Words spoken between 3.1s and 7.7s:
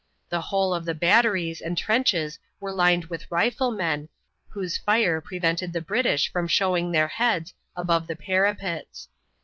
riflemen, whose fire prevented the British from showing their heads,